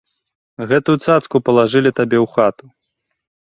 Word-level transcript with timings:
Гэтую 0.71 0.95
цацку 1.05 1.35
палажылі 1.51 1.91
табе 2.01 2.17
ў 2.25 2.35
хату! 2.35 2.65